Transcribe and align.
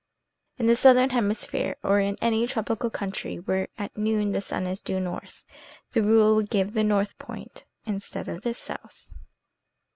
"In 0.57 0.65
the 0.65 0.75
southern 0.75 1.11
hemisphere, 1.11 1.75
or 1.83 1.99
in 1.99 2.17
any 2.21 2.47
tropical 2.47 2.89
country 2.89 3.35
where 3.37 3.67
at 3.77 3.95
noon 3.95 4.31
the 4.31 4.41
sun 4.41 4.65
is 4.65 4.81
due 4.81 4.99
north, 4.99 5.43
the 5.91 6.01
rule 6.01 6.35
will 6.35 6.41
give 6.41 6.73
the 6.73 6.83
north 6.83 7.19
point 7.19 7.65
instead 7.85 8.27
of 8.27 8.41
the 8.41 8.55
south." 8.55 9.11